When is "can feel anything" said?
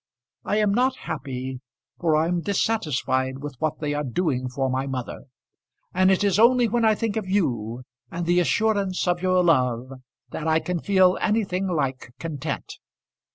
10.59-11.67